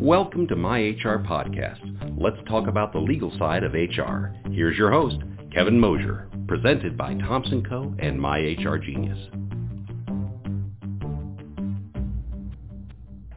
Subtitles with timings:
[0.00, 2.20] Welcome to My HR Podcast.
[2.20, 4.26] Let's talk about the legal side of HR.
[4.50, 5.16] Here's your host,
[5.50, 7.94] Kevin Mosier, presented by Thompson Coe.
[7.98, 9.18] and My HR Genius.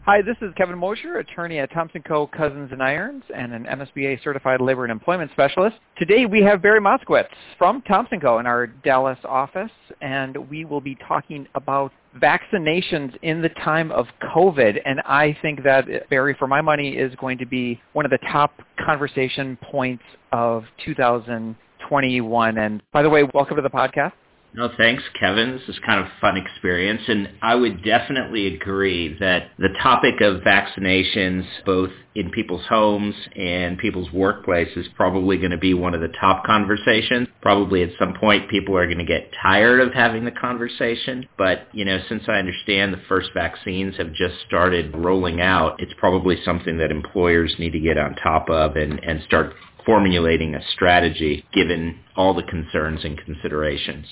[0.04, 2.28] Hi, this is Kevin Mosier, attorney at Thompson Coe.
[2.28, 5.78] Cousins and Irons and an MSBA certified labor and employment specialist.
[5.98, 8.40] Today we have Barry Moskowitz from Thompson Coe.
[8.40, 9.72] in our Dallas office,
[10.02, 14.80] and we will be talking about vaccinations in the time of COVID.
[14.86, 18.20] And I think that, Barry, for my money, is going to be one of the
[18.32, 22.58] top conversation points of 2021.
[22.58, 24.14] And by the way, welcome to the podcast.
[24.52, 25.52] No, thanks, Kevin.
[25.52, 27.04] This is kind of a fun experience.
[27.08, 33.78] And I would definitely agree that the topic of vaccinations, both in people's homes and
[33.78, 37.28] people's workplace, is probably going to be one of the top conversations.
[37.44, 41.28] Probably at some point people are going to get tired of having the conversation.
[41.38, 45.94] But, you know, since I understand the first vaccines have just started rolling out, it's
[45.98, 49.54] probably something that employers need to get on top of and, and start
[49.86, 54.08] formulating a strategy given all the concerns and considerations.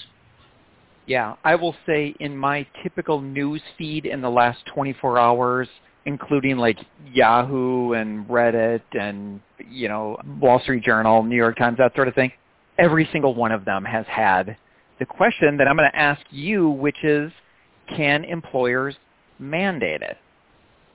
[1.07, 5.69] Yeah, I will say in my typical news feed in the last 24 hours,
[6.05, 6.77] including like
[7.11, 12.13] Yahoo and Reddit and, you know, Wall Street Journal, New York Times, that sort of
[12.13, 12.31] thing,
[12.77, 14.57] every single one of them has had
[14.99, 17.31] the question that I'm going to ask you, which is,
[17.95, 18.95] can employers
[19.39, 20.17] mandate it?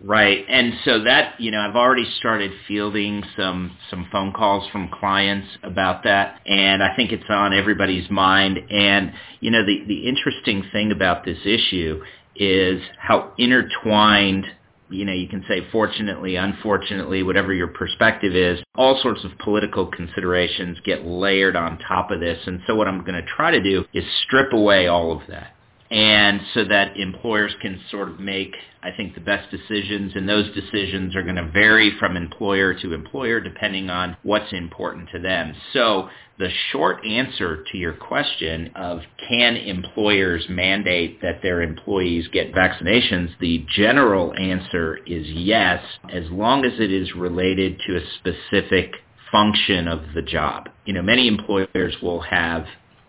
[0.05, 0.45] Right.
[0.49, 5.47] And so that, you know, I've already started fielding some some phone calls from clients
[5.63, 10.65] about that and I think it's on everybody's mind and you know the the interesting
[10.73, 12.03] thing about this issue
[12.35, 14.47] is how intertwined
[14.93, 19.87] you know, you can say fortunately, unfortunately, whatever your perspective is, all sorts of political
[19.87, 22.39] considerations get layered on top of this.
[22.47, 25.55] And so what I'm going to try to do is strip away all of that
[25.93, 30.53] and so that employers can sort of make, I think, the best decisions, and those
[30.55, 35.55] decisions are going to vary from employer to employer depending on what's important to them.
[35.75, 42.55] So the short answer to your question of can employers mandate that their employees get
[42.55, 48.95] vaccinations, the general answer is yes, as long as it is related to a specific
[49.31, 50.71] function of the job.
[50.87, 52.65] You know, many employers will have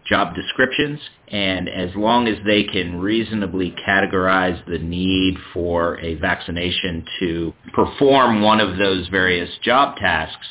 [0.05, 0.99] job descriptions,
[1.29, 8.41] and as long as they can reasonably categorize the need for a vaccination to perform
[8.41, 10.47] one of those various job tasks,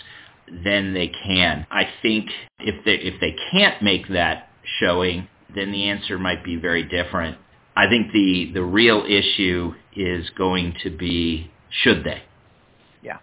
[0.65, 1.67] then they can.
[1.71, 4.49] I think if they if they can't make that
[4.81, 7.39] showing, then the answer might be very different.
[7.77, 11.51] I think the the real issue is going to be
[11.83, 12.23] should they.
[13.03, 13.19] Yeah.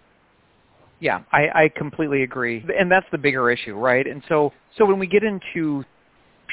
[1.00, 2.64] Yeah, I, I completely agree.
[2.78, 4.06] And that's the bigger issue, right?
[4.06, 5.84] And so so when we get into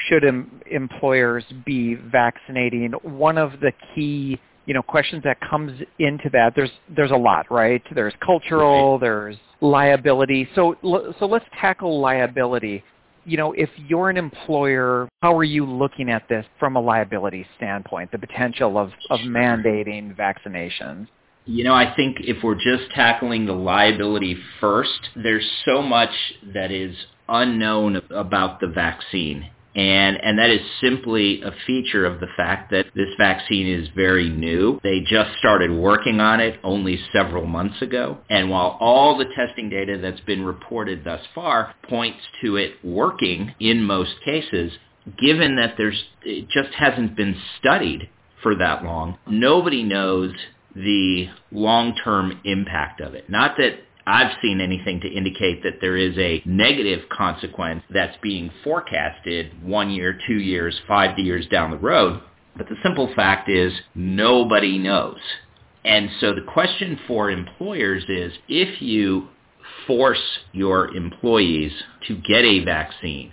[0.08, 2.92] should em- employers be vaccinating?
[3.02, 7.50] One of the key you know questions that comes into that there's there's a lot
[7.50, 9.00] right there's cultural right.
[9.00, 10.76] there's liability so
[11.18, 12.84] so let's tackle liability
[13.24, 17.46] you know if you're an employer how are you looking at this from a liability
[17.56, 21.08] standpoint the potential of of mandating vaccinations
[21.50, 26.10] you know, I think if we're just tackling the liability first, there's so much
[26.52, 26.94] that is
[27.26, 29.48] unknown about the vaccine.
[29.74, 34.28] And, and that is simply a feature of the fact that this vaccine is very
[34.28, 34.80] new.
[34.82, 38.18] They just started working on it only several months ago.
[38.28, 43.54] And while all the testing data that's been reported thus far points to it working
[43.60, 44.72] in most cases,
[45.18, 48.08] given that there's, it just hasn't been studied
[48.42, 50.32] for that long, nobody knows
[50.74, 53.28] the long-term impact of it.
[53.28, 58.50] Not that I've seen anything to indicate that there is a negative consequence that's being
[58.64, 62.22] forecasted one year, two years, five years down the road.
[62.56, 65.18] But the simple fact is nobody knows.
[65.84, 69.28] And so the question for employers is if you
[69.86, 71.72] force your employees
[72.06, 73.32] to get a vaccine,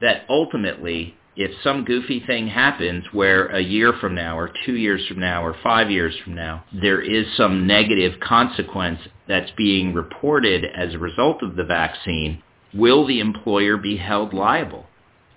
[0.00, 5.04] that ultimately if some goofy thing happens where a year from now or two years
[5.06, 10.64] from now or five years from now there is some negative consequence that's being reported
[10.64, 12.42] as a result of the vaccine,
[12.72, 14.86] will the employer be held liable?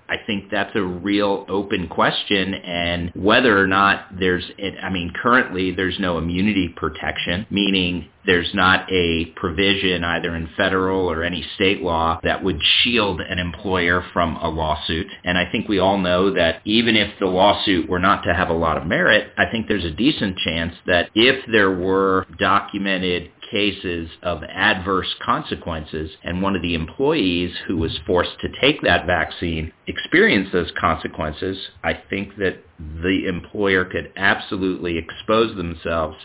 [0.09, 4.49] I think that's a real open question and whether or not there's,
[4.81, 11.09] I mean, currently there's no immunity protection, meaning there's not a provision either in federal
[11.09, 15.07] or any state law that would shield an employer from a lawsuit.
[15.23, 18.49] And I think we all know that even if the lawsuit were not to have
[18.49, 23.31] a lot of merit, I think there's a decent chance that if there were documented
[23.51, 29.05] cases of adverse consequences and one of the employees who was forced to take that
[29.05, 36.17] vaccine experienced those consequences, I think that the employer could absolutely expose themselves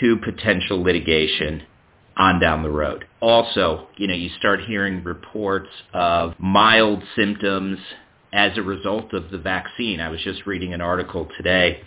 [0.00, 1.62] to potential litigation.
[2.16, 3.06] on down the road.
[3.20, 7.78] Also, you know, you start hearing reports of mild symptoms
[8.32, 10.00] as a result of the vaccine.
[10.00, 11.82] I was just reading an article today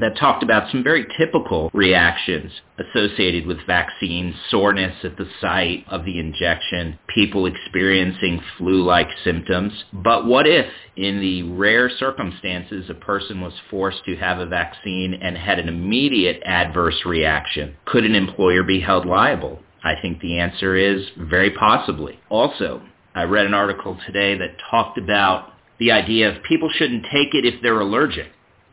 [0.00, 6.04] that talked about some very typical reactions associated with vaccines, soreness at the site of
[6.04, 9.84] the injection, people experiencing flu-like symptoms.
[9.92, 10.66] But what if,
[10.96, 15.68] in the rare circumstances, a person was forced to have a vaccine and had an
[15.68, 17.76] immediate adverse reaction?
[17.86, 19.60] Could an employer be held liable?
[19.84, 22.18] I think the answer is very possibly.
[22.28, 22.82] Also,
[23.14, 27.44] I read an article today that talked about the idea of people shouldn't take it
[27.44, 28.28] if they're allergic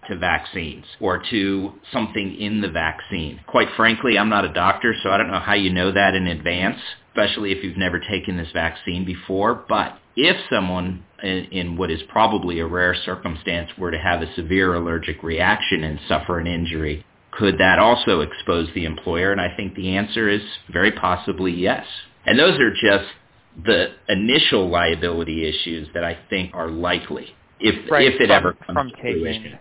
[0.08, 3.40] to vaccines or to something in the vaccine.
[3.48, 6.28] Quite frankly, I'm not a doctor, so I don't know how you know that in
[6.28, 6.80] advance,
[7.10, 9.56] especially if you've never taken this vaccine before.
[9.68, 14.34] But if someone in, in what is probably a rare circumstance were to have a
[14.36, 19.32] severe allergic reaction and suffer an injury, could that also expose the employer?
[19.32, 20.42] And I think the answer is
[20.72, 21.86] very possibly yes.
[22.26, 23.12] And those are just
[23.66, 28.54] the initial liability issues that I think are likely if right, if it from, ever
[28.54, 29.60] comes from to taking, fruition.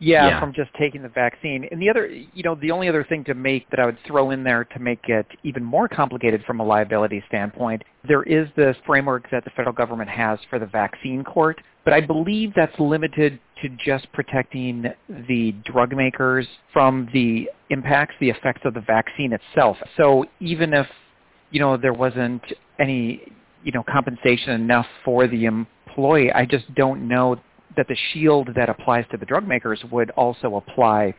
[0.00, 0.40] Yeah, Yeah.
[0.40, 1.66] from just taking the vaccine.
[1.70, 4.30] And the other, you know, the only other thing to make that I would throw
[4.30, 8.76] in there to make it even more complicated from a liability standpoint, there is this
[8.84, 13.38] framework that the federal government has for the vaccine court, but I believe that's limited
[13.62, 14.86] to just protecting
[15.28, 19.76] the drug makers from the impacts, the effects of the vaccine itself.
[19.96, 20.86] So even if,
[21.50, 22.42] you know, there wasn't
[22.78, 23.22] any,
[23.62, 27.40] you know, compensation enough for the employee, I just don't know
[27.76, 31.14] that the shield that applies to the drug makers would also apply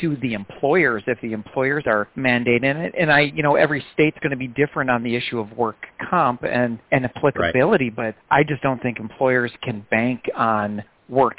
[0.00, 2.94] to the employers if the employers are mandating it.
[2.98, 5.86] And I, you know, every state's going to be different on the issue of work
[6.08, 11.38] comp and, and applicability, but I just don't think employers can bank on work,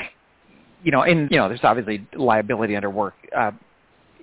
[0.84, 3.52] you know, and, you know, there's obviously liability under work, uh,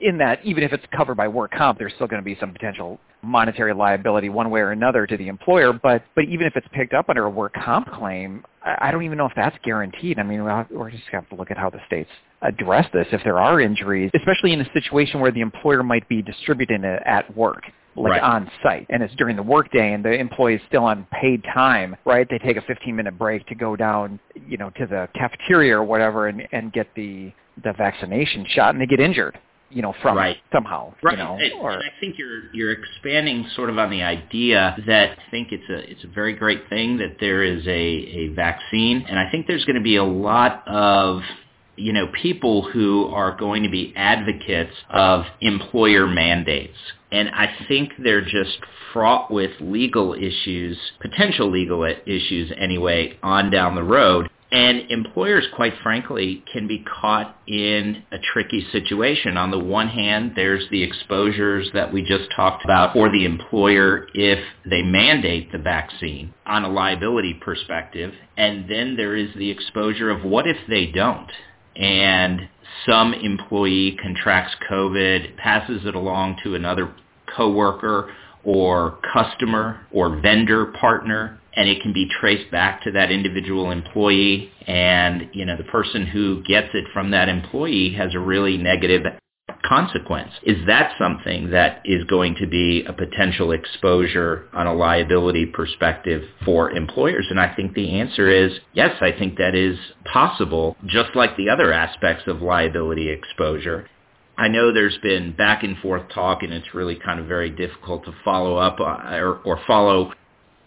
[0.00, 2.52] in that even if it's covered by work comp, there's still going to be some
[2.52, 5.72] potential monetary liability one way or another to the employer.
[5.72, 8.44] But but even if it's picked up under a work comp claim,
[8.80, 10.18] I, don't even know if that's guaranteed.
[10.18, 12.10] I mean, we'll, we're just have to look at how the states
[12.42, 16.22] address this if there are injuries, especially in a situation where the employer might be
[16.22, 17.62] distributing it at work.
[17.96, 18.22] Like Right.
[18.22, 21.96] on site, and it's during the workday, and the employee is still on paid time,
[22.04, 22.28] right?
[22.30, 26.28] They take a 15-minute break to go down, you know, to the cafeteria or whatever,
[26.28, 27.32] and and get the
[27.64, 29.36] the vaccination shot, and they get injured,
[29.70, 30.38] you know, from Right.
[30.52, 31.18] somehow, Right.
[31.18, 34.76] you know, and, or and I think you're you're expanding sort of on the idea
[34.86, 38.28] that I think it's a it's a very great thing that there is a, a
[38.28, 41.22] vaccine and I think there's going to be a lot of
[41.76, 46.76] you know people who are going to be advocates of employer mandates.
[47.10, 48.58] And I think they're just
[48.92, 54.28] fraught with legal issues, potential legal issues anyway, on down the road.
[54.50, 59.36] And employers, quite frankly, can be caught in a tricky situation.
[59.36, 64.06] On the one hand, there's the exposures that we just talked about for the employer
[64.14, 68.14] if they mandate the vaccine on a liability perspective.
[68.38, 71.30] And then there is the exposure of what if they don't?
[71.76, 72.48] And
[72.86, 76.94] some employee contracts COVID, passes it along to another
[77.36, 78.14] coworker
[78.44, 84.50] or customer or vendor partner and it can be traced back to that individual employee
[84.66, 89.02] and you know the person who gets it from that employee has a really negative
[89.64, 90.30] consequence.
[90.44, 96.22] Is that something that is going to be a potential exposure on a liability perspective
[96.44, 97.26] for employers?
[97.28, 99.76] And I think the answer is yes, I think that is
[100.12, 103.88] possible, just like the other aspects of liability exposure.
[104.36, 108.04] I know there's been back and forth talk and it's really kind of very difficult
[108.04, 110.12] to follow up uh, or, or follow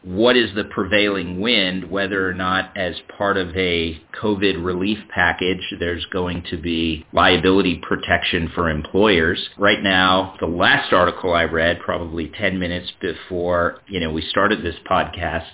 [0.03, 5.61] what is the prevailing wind, whether or not as part of a COVID relief package
[5.79, 9.49] there's going to be liability protection for employers.
[9.57, 14.63] Right now, the last article I read, probably 10 minutes before, you know, we started
[14.63, 15.45] this podcast,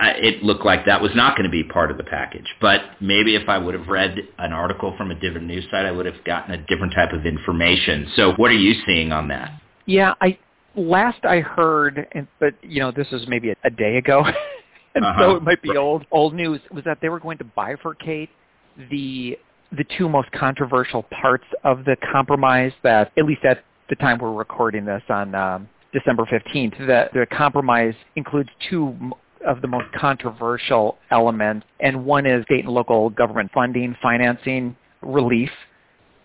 [0.00, 2.46] it looked like that was not going to be part of the package.
[2.60, 5.92] But maybe if I would have read an article from a different news site, I
[5.92, 8.10] would have gotten a different type of information.
[8.16, 9.60] So what are you seeing on that?
[9.86, 10.38] Yeah, I
[10.76, 14.24] last I heard, and, but you know, this is maybe a, a day ago,
[14.94, 15.36] and so Uh-huh.
[15.36, 16.60] it might be old old news.
[16.72, 18.28] Was that they were going to bifurcate
[18.90, 19.38] the
[19.76, 24.32] the two most controversial parts of the compromise that, at least at the time we're
[24.32, 28.96] recording this on um, December fifteenth, that the compromise includes two
[29.46, 35.50] of the most controversial elements, and one is state and local government funding, financing, relief,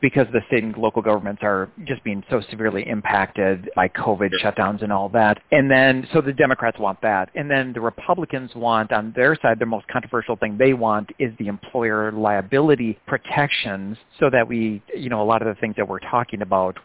[0.02, 4.82] because the state and local governments are just being so severely impacted by COVID shutdowns
[4.84, 5.40] and all that.
[5.52, 7.30] And then, so the Democrats want that.
[7.36, 11.34] And then the Republicans want, on their side, the most controversial thing they want is
[11.40, 15.88] the employer liability protections so that we, you know, a lot of the things that
[15.88, 16.78] we're talking about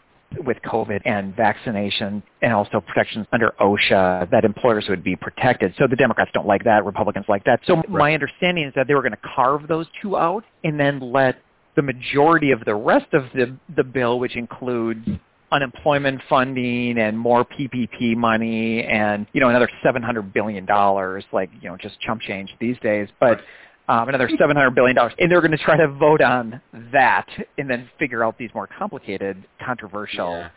[0.43, 5.73] with COVID and vaccination and also protections under OSHA that employers would be protected.
[5.77, 7.61] So the Democrats don't like that, Republicans like that.
[7.65, 7.89] So right.
[7.89, 11.37] my understanding is that they were going to carve those two out and then let
[11.75, 15.07] the majority of the rest of the the bill, which includes
[15.51, 21.69] unemployment funding and more PPP money and you know another 700 billion dollars like you
[21.69, 23.07] know just chump change these days.
[23.19, 23.41] But
[23.87, 27.27] um, another 700 billion dollars and they're going to try to vote on that
[27.57, 30.49] and then figure out these more complicated controversial yeah.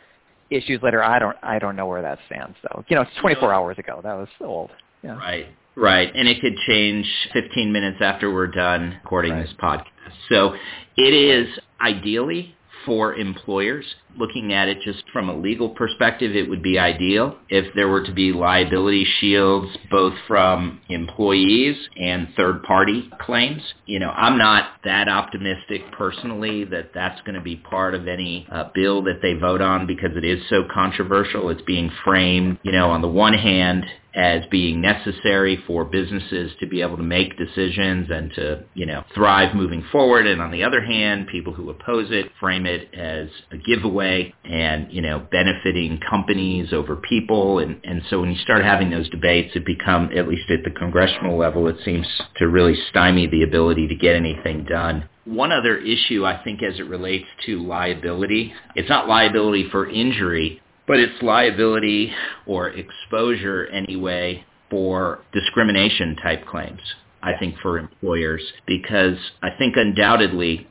[0.50, 1.02] issues later.
[1.02, 2.84] I don't I don't know where that stands though.
[2.88, 4.00] You know it's 24 hours ago.
[4.02, 4.70] That was old.
[5.02, 5.16] Yeah.
[5.16, 5.46] right
[5.78, 9.46] Right, and it could change 15 minutes after we're done recording right.
[9.46, 9.84] this podcast.
[10.28, 10.54] So
[10.96, 13.84] it is ideally for employers.
[14.16, 18.04] Looking at it just from a legal perspective, it would be ideal if there were
[18.04, 23.62] to be liability shields both from employees and third-party claims.
[23.86, 28.48] You know, I'm not that optimistic personally that that's going to be part of any
[28.50, 31.50] uh, bill that they vote on because it is so controversial.
[31.50, 33.84] It's being framed, you know, on the one hand
[34.18, 39.04] as being necessary for businesses to be able to make decisions and to, you know,
[39.14, 40.26] thrive moving forward.
[40.26, 44.92] And on the other hand, people who oppose it frame it as a giveaway and,
[44.92, 47.60] you know, benefiting companies over people.
[47.60, 50.76] And, and so when you start having those debates, it become, at least at the
[50.76, 52.06] congressional level, it seems
[52.38, 55.08] to really stymie the ability to get anything done.
[55.26, 60.60] One other issue, I think, as it relates to liability, it's not liability for injury,
[60.88, 62.12] but it's liability
[62.46, 66.80] or exposure anyway for discrimination type claims,
[67.22, 70.66] I think, for employers, because I think undoubtedly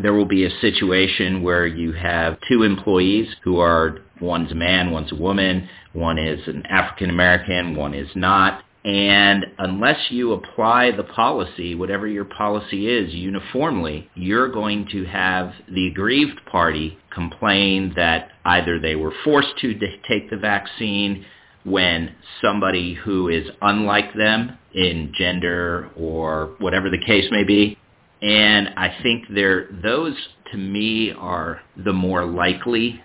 [0.00, 4.90] there will be a situation where you have two employees who are one's a man,
[4.90, 10.92] one's a woman, one is an African American, one is not, and unless you apply
[10.92, 17.92] the policy, whatever your policy is, uniformly, you're going to have the aggrieved party complain
[17.96, 21.26] that either they were forced to take the vaccine
[21.64, 27.76] when somebody who is unlike them in gender or whatever the case may be.
[28.22, 30.14] And I think there, those
[30.52, 33.02] to me are the more likely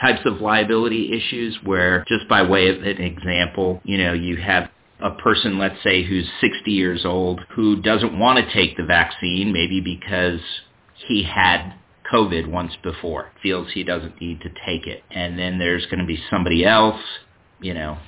[0.00, 4.70] types of liability issues where just by way of an example, you know, you have
[5.00, 9.52] a person, let's say, who's 60 years old, who doesn't want to take the vaccine,
[9.52, 10.40] maybe because
[11.06, 11.74] he had
[12.12, 15.02] COVID once before, feels he doesn't need to take it.
[15.10, 17.00] And then there's going to be somebody else,
[17.60, 17.98] you know,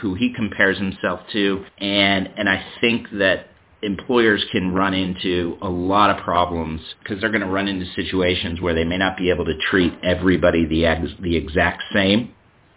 [0.00, 1.64] who he compares himself to.
[1.78, 3.48] And, and I think that
[3.82, 8.60] employers can run into a lot of problems because they're going to run into situations
[8.60, 12.32] where they may not be able to treat everybody the, ex- the exact same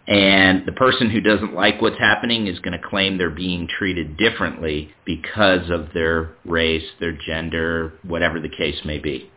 [0.06, 4.16] and the person who doesn't like what's happening is going to claim they're being treated
[4.16, 9.30] differently because of their race, their gender, whatever the case may be.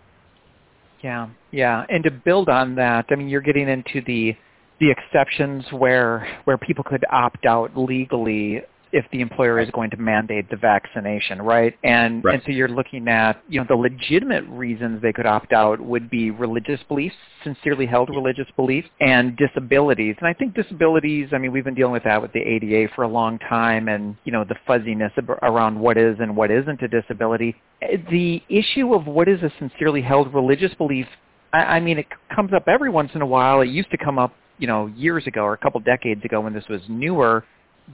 [1.03, 1.85] Yeah, yeah.
[1.89, 4.35] And to build on that, I mean, you're getting into the
[4.79, 8.61] the exceptions where where people could opt out legally
[8.93, 11.75] if the employer is going to mandate the vaccination, right?
[11.83, 12.35] And right.
[12.35, 16.11] and so you're looking at, you know, the legitimate reasons they could opt out would
[16.11, 20.15] be religious beliefs, sincerely held religious beliefs, and disabilities.
[20.19, 23.03] And I think disabilities, I mean, we've been dealing with that with the ADA for
[23.03, 26.87] a long time and, you know, the fuzziness around what is and what isn't a
[26.87, 27.55] disability.
[27.81, 31.07] The issue of what is a sincerely held religious belief,
[31.51, 33.61] I, I mean, it comes up every once in a while.
[33.61, 36.53] It used to come up you know, years ago or a couple decades ago when
[36.53, 37.43] this was newer,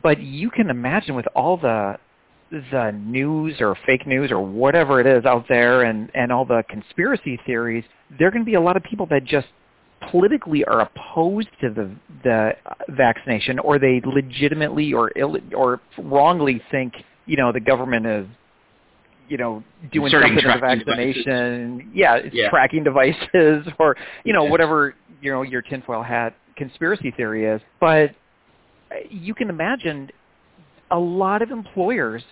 [0.01, 1.97] but you can imagine with all the
[2.51, 6.63] the news or fake news or whatever it is out there and and all the
[6.67, 7.83] conspiracy theories
[8.17, 9.47] there are going to be a lot of people that just
[10.09, 11.91] politically are opposed to the
[12.23, 12.51] the
[12.89, 16.93] vaccination or they legitimately or Ill, or wrongly think
[17.25, 18.25] you know the government is
[19.27, 21.93] you know doing something to the vaccination devices.
[21.93, 22.49] yeah it's yeah.
[22.49, 28.11] tracking devices or you know whatever you know your tinfoil hat conspiracy theory is but
[29.09, 30.09] you can imagine
[30.91, 32.23] a lot of employers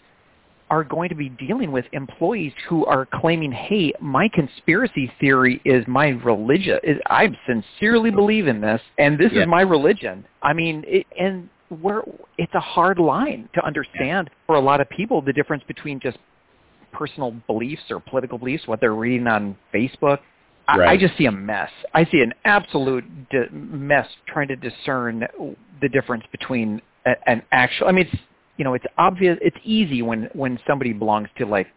[0.70, 5.88] are going to be dealing with employees who are claiming, "Hey, my conspiracy theory is
[5.88, 6.80] my religion.
[6.84, 9.42] Is I sincerely believe in this, and this yeah.
[9.42, 11.50] is my religion." I mean, it, and
[11.82, 12.02] where
[12.38, 14.38] it's a hard line to understand yeah.
[14.46, 16.18] for a lot of people the difference between just
[16.92, 20.20] personal beliefs or political beliefs, what they're reading on Facebook.
[20.67, 20.89] Right.
[20.89, 21.69] I, I just see a mess.
[21.93, 25.25] I see an absolute di- mess trying to discern
[25.81, 27.88] the difference between a, an actual.
[27.88, 28.21] I mean, it's
[28.57, 29.38] you know, it's obvious.
[29.41, 31.67] It's easy when when somebody belongs to like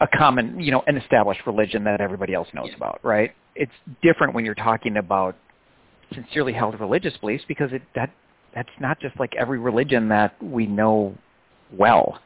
[0.00, 2.76] a common, you know, an established religion that everybody else knows yeah.
[2.76, 3.32] about, right?
[3.54, 3.72] It's
[4.02, 5.36] different when you're talking about
[6.14, 8.10] sincerely held religious beliefs because it that
[8.54, 11.16] that's not just like every religion that we know
[11.72, 12.20] well.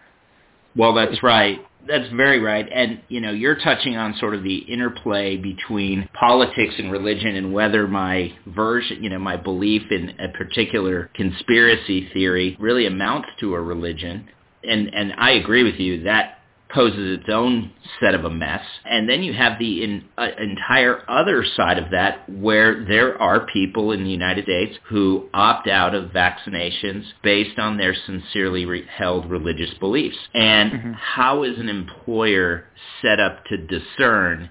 [0.76, 1.60] Well, that's right.
[1.86, 2.68] That's very right.
[2.72, 7.52] And, you know, you're touching on sort of the interplay between politics and religion and
[7.52, 13.54] whether my version, you know, my belief in a particular conspiracy theory really amounts to
[13.54, 14.28] a religion.
[14.62, 16.39] And, and I agree with you that
[16.72, 18.62] poses its own set of a mess.
[18.84, 23.46] And then you have the in, uh, entire other side of that where there are
[23.46, 28.86] people in the United States who opt out of vaccinations based on their sincerely re-
[28.86, 30.16] held religious beliefs.
[30.34, 30.92] And mm-hmm.
[30.92, 32.64] how is an employer
[33.02, 34.50] set up to discern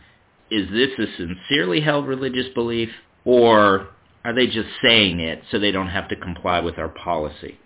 [0.52, 2.90] is this a sincerely held religious belief
[3.24, 3.90] or
[4.26, 7.58] are they just saying it so they don't have to comply with our policy?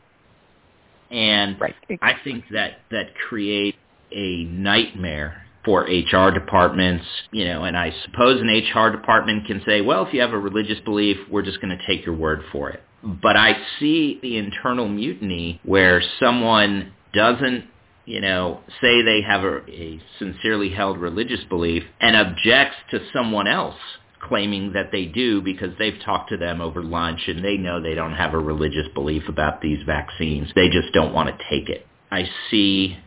[1.09, 1.75] And right.
[2.01, 3.77] I think that that creates
[4.13, 9.81] a nightmare for HR departments, you know, and I suppose an HR department can say,
[9.81, 12.69] well, if you have a religious belief, we're just going to take your word for
[12.69, 12.83] it.
[13.03, 17.65] But I see the internal mutiny where someone doesn't,
[18.05, 23.47] you know, say they have a, a sincerely held religious belief and objects to someone
[23.47, 23.75] else
[24.21, 27.93] claiming that they do because they've talked to them over lunch and they know they
[27.93, 30.47] don't have a religious belief about these vaccines.
[30.55, 31.85] They just don't want to take it.
[32.09, 32.97] I see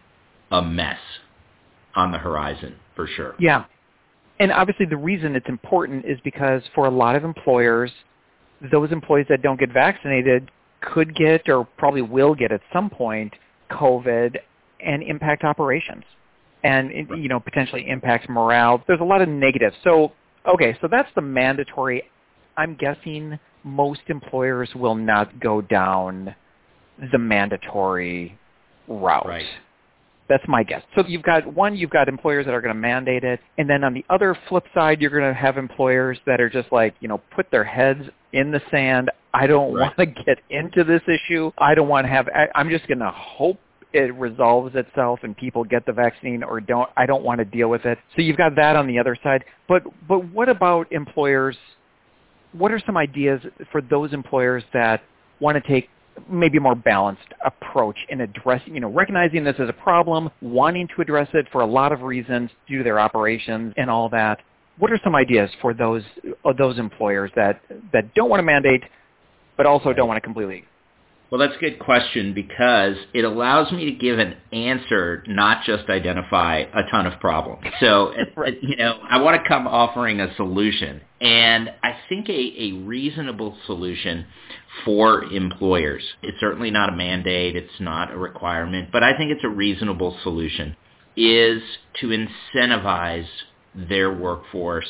[0.50, 0.98] a mess
[1.94, 3.34] on the horizon for sure.
[3.38, 3.64] Yeah.
[4.38, 7.90] And obviously the reason it's important is because for a lot of employers,
[8.70, 10.50] those employees that don't get vaccinated
[10.82, 13.34] could get or probably will get at some point
[13.70, 14.36] COVID
[14.80, 16.04] and impact operations
[16.62, 18.82] and you know potentially impact morale.
[18.86, 19.76] There's a lot of negatives.
[19.84, 20.12] So
[20.46, 22.02] okay, so that's the mandatory.
[22.56, 26.34] I'm guessing most employers will not go down
[27.12, 28.38] the mandatory
[28.88, 29.26] route.
[29.26, 29.46] Right.
[30.28, 30.82] That's my guess.
[30.94, 33.84] So you've got one, you've got employers that are going to mandate it, and then
[33.84, 37.08] on the other flip side, you're going to have employers that are just like, you
[37.08, 38.02] know, put their heads
[38.32, 39.10] in the sand.
[39.32, 39.96] I don't right.
[39.96, 41.52] want to get into this issue.
[41.58, 42.28] I don't want to have.
[42.28, 43.58] I, I'm just going to hope
[43.92, 46.90] it resolves itself and people get the vaccine or don't.
[46.96, 47.98] I don't want to deal with it.
[48.14, 49.44] So you've got that on the other side.
[49.68, 51.56] But but what about employers?
[52.52, 53.40] What are some ideas
[53.70, 55.02] for those employers that
[55.40, 55.88] want to take
[56.30, 60.88] maybe a more balanced approach in addressing, you know, recognizing this as a problem, wanting
[60.94, 64.40] to address it for a lot of reasons due to their operations and all that.
[64.78, 66.02] What are some ideas for those
[66.44, 67.60] uh, those employers that
[67.92, 68.82] that don't want to mandate,
[69.56, 70.64] but also don't want to completely
[71.30, 75.88] well, that's a good question because it allows me to give an answer, not just
[75.88, 77.64] identify a ton of problems.
[77.80, 78.56] So, right.
[78.62, 81.00] you know, I want to come offering a solution.
[81.20, 84.26] And I think a, a reasonable solution
[84.84, 89.44] for employers, it's certainly not a mandate, it's not a requirement, but I think it's
[89.44, 90.76] a reasonable solution,
[91.16, 91.62] is
[92.00, 93.26] to incentivize
[93.74, 94.88] their workforce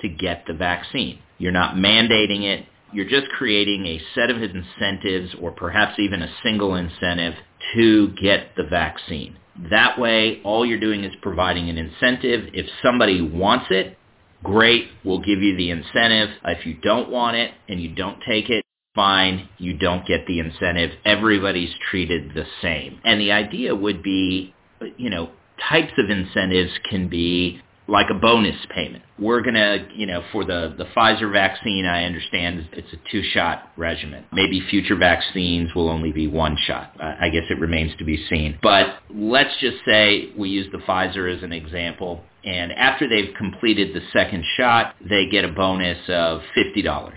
[0.00, 1.20] to get the vaccine.
[1.38, 6.34] You're not mandating it you're just creating a set of incentives or perhaps even a
[6.42, 7.34] single incentive
[7.74, 9.36] to get the vaccine.
[9.70, 12.50] That way, all you're doing is providing an incentive.
[12.52, 13.98] If somebody wants it,
[14.42, 16.30] great, we'll give you the incentive.
[16.44, 20.38] If you don't want it and you don't take it, fine, you don't get the
[20.38, 20.90] incentive.
[21.04, 23.00] Everybody's treated the same.
[23.04, 24.54] And the idea would be,
[24.96, 25.30] you know,
[25.68, 29.02] types of incentives can be like a bonus payment.
[29.18, 33.72] We're going to, you know, for the, the Pfizer vaccine, I understand it's a two-shot
[33.76, 34.26] regimen.
[34.30, 36.92] Maybe future vaccines will only be one shot.
[37.00, 38.58] I guess it remains to be seen.
[38.62, 42.22] But let's just say we use the Pfizer as an example.
[42.44, 47.12] And after they've completed the second shot, they get a bonus of $50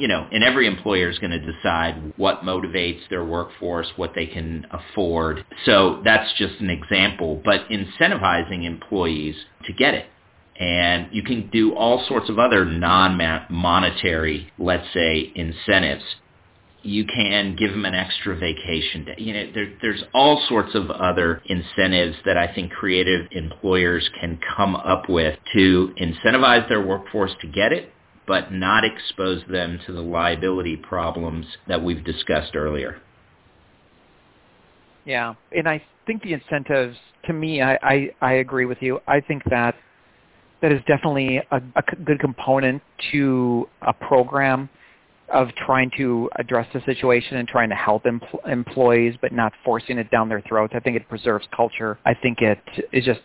[0.00, 4.24] you know, and every employer is going to decide what motivates their workforce, what they
[4.24, 5.44] can afford.
[5.66, 9.34] So that's just an example, but incentivizing employees
[9.66, 10.06] to get it.
[10.60, 16.04] And you can do all sorts of other non-monetary, let's say, incentives.
[16.82, 19.14] You can give them an extra vacation day.
[19.18, 24.38] You know, there, there's all sorts of other incentives that I think creative employers can
[24.56, 27.92] come up with to incentivize their workforce to get it
[28.30, 33.00] but not expose them to the liability problems that we've discussed earlier.
[35.04, 39.00] Yeah, and I think the incentives, to me, I, I, I agree with you.
[39.08, 39.74] I think that
[40.62, 44.68] that is definitely a, a good component to a program
[45.32, 49.98] of trying to address the situation and trying to help empl- employees, but not forcing
[49.98, 50.72] it down their throats.
[50.76, 51.98] I think it preserves culture.
[52.04, 52.58] I think it
[52.92, 53.20] is just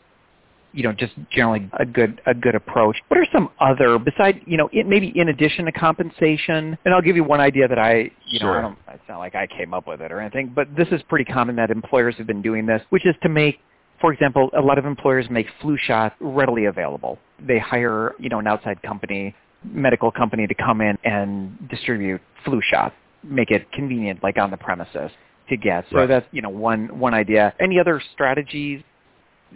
[0.76, 2.98] you know, just generally a good a good approach.
[3.08, 6.78] What are some other besides you know it maybe in addition to compensation?
[6.84, 8.52] And I'll give you one idea that I you sure.
[8.52, 10.89] know I don't, it's not like I came up with it or anything, but this
[10.91, 13.60] is pretty common that employers have been doing this, which is to make
[14.01, 17.17] for example, a lot of employers make flu shots readily available.
[17.39, 22.62] They hire, you know, an outside company, medical company to come in and distribute flu
[22.62, 25.12] shots, make it convenient like on the premises
[25.49, 25.86] to get.
[25.91, 26.08] So right.
[26.08, 27.53] that's, you know, one one idea.
[27.60, 28.84] Any other strategies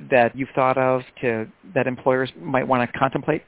[0.09, 3.43] that you've thought of to that employers might want to contemplate?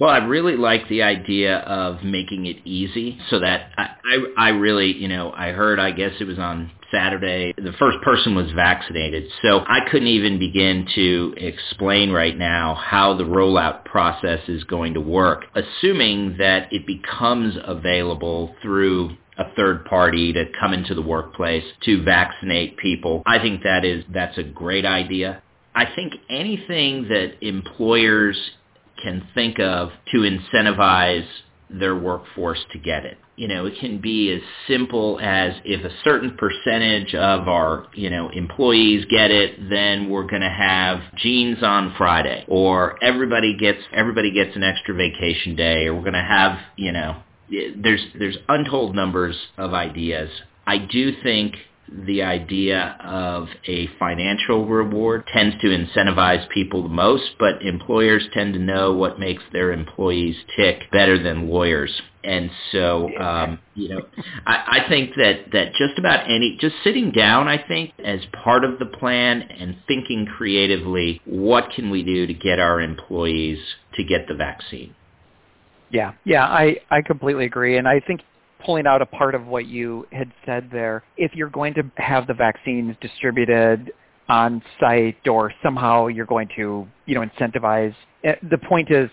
[0.00, 4.48] Well, I really like the idea of making it easy so that I, I, I
[4.48, 8.50] really, you know, I heard, I guess it was on Saturday, the first person was
[8.52, 9.30] vaccinated.
[9.42, 14.94] So I couldn't even begin to explain right now how the rollout process is going
[14.94, 21.02] to work, assuming that it becomes available through a third party to come into the
[21.02, 23.22] workplace to vaccinate people.
[23.26, 25.42] I think that is that's a great idea.
[25.74, 28.36] I think anything that employers
[29.02, 31.26] can think of to incentivize
[31.70, 33.16] their workforce to get it.
[33.36, 38.10] You know, it can be as simple as if a certain percentage of our, you
[38.10, 43.78] know, employees get it, then we're going to have jeans on Friday or everybody gets
[43.94, 47.22] everybody gets an extra vacation day or we're going to have, you know,
[47.76, 50.30] there's there's untold numbers of ideas.
[50.66, 51.56] I do think
[51.92, 58.54] the idea of a financial reward tends to incentivize people the most, but employers tend
[58.54, 62.00] to know what makes their employees tick better than lawyers.
[62.22, 64.02] And so, um, you know,
[64.46, 68.64] I, I think that, that just about any, just sitting down, I think, as part
[68.64, 73.58] of the plan and thinking creatively, what can we do to get our employees
[73.94, 74.94] to get the vaccine?
[75.90, 77.78] Yeah, yeah, I, I completely agree.
[77.78, 78.20] And I think
[78.64, 81.02] pulling out a part of what you had said there.
[81.16, 83.92] If you're going to have the vaccines distributed
[84.28, 87.94] on site or somehow you're going to, you know, incentivize,
[88.24, 89.10] eh, the point is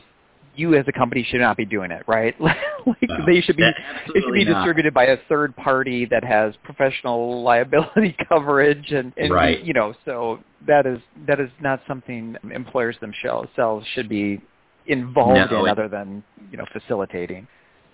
[0.55, 2.35] you as a company should not be doing it, right?
[2.41, 2.57] like
[3.03, 3.75] no, they should be it
[4.23, 4.59] should be not.
[4.59, 9.63] distributed by a third party that has professional liability coverage and, and right.
[9.63, 14.41] you know, so that is that is not something employers themselves should be
[14.87, 17.47] involved no, in it, other than, you know, facilitating.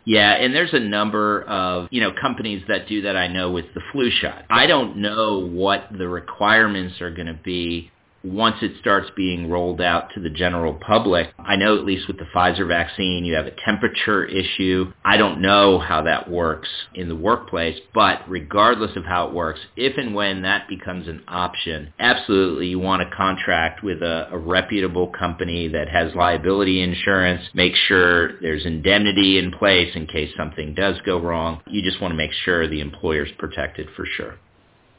[0.05, 3.65] Yeah, and there's a number of, you know, companies that do that I know with
[3.73, 4.43] the flu shot.
[4.49, 7.89] I don't know what the requirements are going to be
[8.23, 12.17] once it starts being rolled out to the general public, I know at least with
[12.17, 14.93] the Pfizer vaccine, you have a temperature issue.
[15.03, 19.59] I don't know how that works in the workplace, but regardless of how it works,
[19.75, 24.37] if and when that becomes an option, absolutely you want to contract with a, a
[24.37, 30.73] reputable company that has liability insurance, make sure there's indemnity in place in case something
[30.73, 31.61] does go wrong.
[31.67, 34.35] You just want to make sure the employer's protected for sure.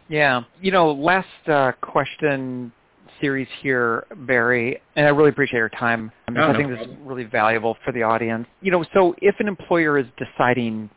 [0.08, 0.42] Yeah.
[0.60, 2.72] You know, last uh, question
[3.20, 6.10] series here, Barry, and I really appreciate your time.
[6.28, 8.46] I, no, I think no this is really valuable for the audience.
[8.60, 10.90] You know, so if an employer is deciding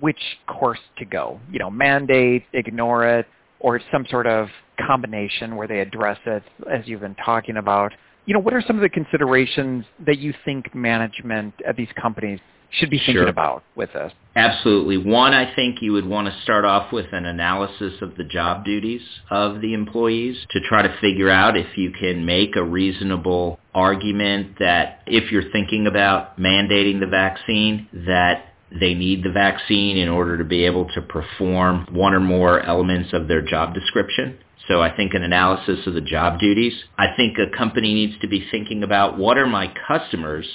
[0.00, 3.26] which course to go, you know, mandate, ignore it,
[3.60, 4.48] or some sort of
[4.86, 7.92] combination where they address it, as you've been talking about,
[8.26, 12.40] you know, what are some of the considerations that you think management at these companies
[12.74, 13.28] should be thinking sure.
[13.28, 14.12] about with this?
[14.36, 14.96] Absolutely.
[14.96, 18.64] One, I think you would want to start off with an analysis of the job
[18.64, 23.60] duties of the employees to try to figure out if you can make a reasonable
[23.74, 30.08] argument that if you're thinking about mandating the vaccine, that they need the vaccine in
[30.08, 34.36] order to be able to perform one or more elements of their job description.
[34.66, 36.72] So I think an analysis of the job duties.
[36.98, 40.46] I think a company needs to be thinking about what are my customers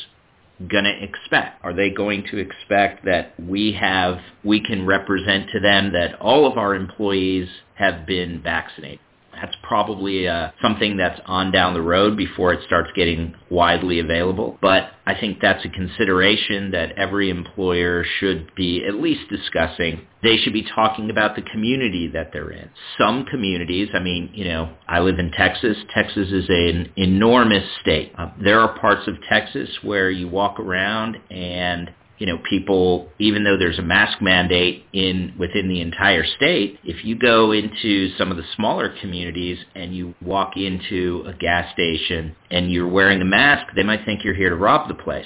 [0.67, 1.63] going to expect?
[1.63, 6.49] Are they going to expect that we have, we can represent to them that all
[6.49, 8.99] of our employees have been vaccinated?
[9.41, 14.57] That's probably uh, something that's on down the road before it starts getting widely available.
[14.61, 20.01] But I think that's a consideration that every employer should be at least discussing.
[20.21, 22.69] They should be talking about the community that they're in.
[22.97, 25.77] Some communities, I mean, you know, I live in Texas.
[25.93, 28.11] Texas is an enormous state.
[28.17, 33.43] Uh, there are parts of Texas where you walk around and you know, people, even
[33.43, 38.29] though there's a mask mandate in within the entire state, if you go into some
[38.29, 43.25] of the smaller communities and you walk into a gas station and you're wearing a
[43.25, 45.25] mask, they might think you're here to rob the place.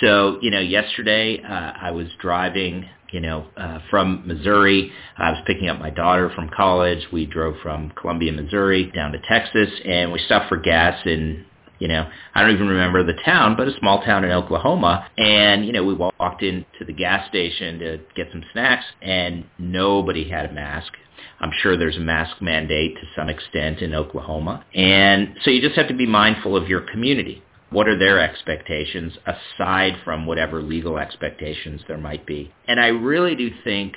[0.00, 4.90] So, you know, yesterday uh, I was driving you know, uh, from Missouri.
[5.18, 7.06] I was picking up my daughter from college.
[7.12, 11.44] We drove from Columbia, Missouri down to Texas and we stopped for gas in
[11.82, 15.04] you know, I don't even remember the town, but a small town in Oklahoma.
[15.18, 20.30] And, you know, we walked into the gas station to get some snacks and nobody
[20.30, 20.92] had a mask.
[21.40, 24.64] I'm sure there's a mask mandate to some extent in Oklahoma.
[24.72, 27.42] And so you just have to be mindful of your community.
[27.70, 32.52] What are their expectations aside from whatever legal expectations there might be?
[32.68, 33.96] And I really do think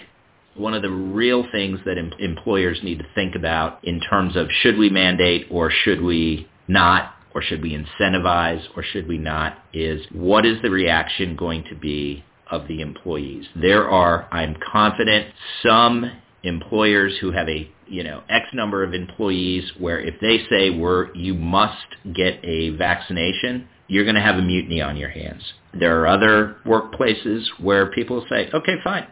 [0.56, 4.48] one of the real things that em- employers need to think about in terms of
[4.50, 9.60] should we mandate or should we not or should we incentivize or should we not
[9.74, 13.46] is what is the reaction going to be of the employees.
[13.56, 16.12] There are, I'm confident, some
[16.44, 21.14] employers who have a you know, X number of employees where if they say we're,
[21.14, 25.44] you must get a vaccination, you're going to have a mutiny on your hands.
[25.74, 29.08] There are other workplaces where people say, okay, fine.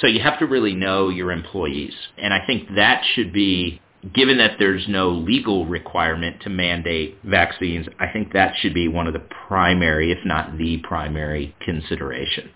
[0.00, 1.94] So you have to really know your employees.
[2.18, 3.80] And I think that should be,
[4.14, 9.06] given that there's no legal requirement to mandate vaccines, I think that should be one
[9.06, 12.50] of the primary, if not the primary consideration.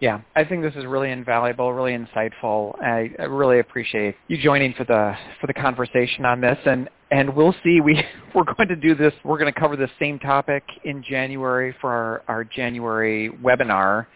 [0.00, 2.76] Yeah, I think this is really invaluable, really insightful.
[2.82, 7.36] I, I really appreciate you joining for the for the conversation on this, and and
[7.36, 7.80] we'll see.
[7.80, 8.02] We
[8.34, 9.12] we're going to do this.
[9.24, 14.06] We're going to cover the same topic in January for our, our January webinar,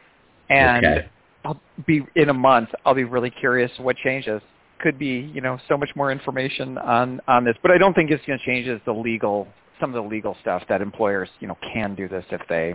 [0.51, 1.09] and Okay.
[1.45, 2.71] I'll be in a month.
[2.85, 4.43] I'll be really curious what changes.
[4.81, 8.11] Could be you know so much more information on on this, but I don't think
[8.11, 9.49] it's going to change is the legal
[9.81, 12.75] some of the legal stuff that employers you know can do this if they